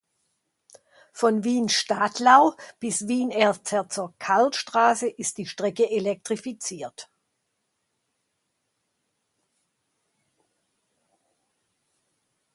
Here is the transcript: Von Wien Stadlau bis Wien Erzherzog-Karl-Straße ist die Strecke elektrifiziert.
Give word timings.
Von 1.13 1.43
Wien 1.43 1.69
Stadlau 1.69 2.55
bis 2.79 3.07
Wien 3.07 3.29
Erzherzog-Karl-Straße 3.29 5.07
ist 5.07 5.37
die 5.37 5.45
Strecke 5.45 5.91
elektrifiziert. 5.91 7.11